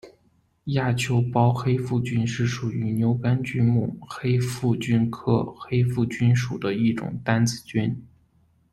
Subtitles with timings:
[0.63, 7.95] 亚球孢黑腹菌是属于牛肝菌目黑腹菌科黑腹菌属的一种担子菌。